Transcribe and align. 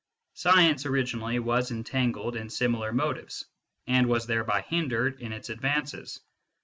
Science, 0.33 0.87
originally, 0.87 1.37
was 1.37 1.69
entangled 1.69 2.35
in 2.35 2.49
similar 2.49 2.91
motives, 2.91 3.45
and 3.85 4.07
was 4.09 4.25
thereby 4.25 4.61
hindered 4.61 5.21
in 5.21 5.31
its 5.31 5.47
advances. 5.51 6.19